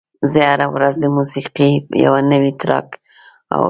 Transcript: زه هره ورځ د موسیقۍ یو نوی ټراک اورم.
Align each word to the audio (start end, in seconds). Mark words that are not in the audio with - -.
زه 0.31 0.39
هره 0.49 0.67
ورځ 0.73 0.93
د 0.99 1.05
موسیقۍ 1.17 1.73
یو 2.05 2.13
نوی 2.31 2.51
ټراک 2.61 2.87
اورم. 3.51 3.59